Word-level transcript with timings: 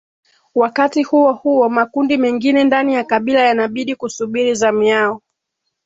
Wakati 0.55 1.03
huo 1.03 1.33
huo 1.33 1.69
makundi 1.69 2.17
mengine 2.17 2.63
ndani 2.63 2.93
ya 2.93 3.03
kabila 3.03 3.41
yanabidi 3.41 3.95
kusuburi 3.95 4.55
zamu 4.55 4.83
yao 4.83 5.21